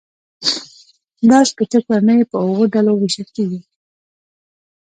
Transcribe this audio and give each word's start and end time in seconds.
دا 1.29 1.39
شپیته 1.49 1.79
کورنۍ 1.85 2.19
په 2.31 2.37
اووه 2.45 2.65
ډلو 2.73 2.91
وېشل 2.95 3.27
کېږي 3.35 3.61